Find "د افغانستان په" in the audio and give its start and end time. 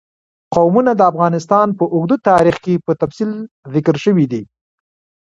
0.95-1.83